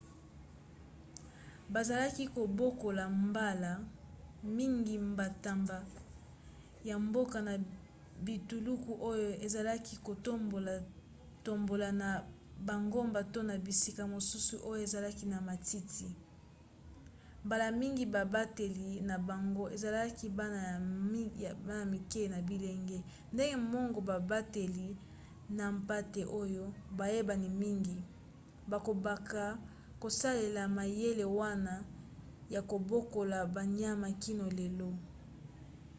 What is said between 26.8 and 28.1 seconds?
bayebani mingi.